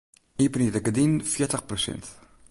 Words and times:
Iepenje 0.43 0.71
de 0.75 0.79
gerdinen 0.85 1.21
fjirtich 1.33 1.65
prosint. 1.69 2.07